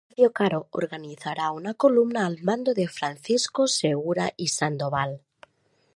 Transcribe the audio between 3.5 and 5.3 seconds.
Segura y Sandoval.